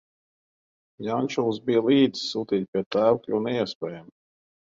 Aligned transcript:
Un 0.93 1.03
Jančulis 1.07 1.59
bija 1.67 1.83
līdz, 1.89 2.23
sūtīt 2.31 2.67
pie 2.77 2.83
tēva 2.95 3.21
kļuva 3.27 3.43
neiespējami. 3.51 4.09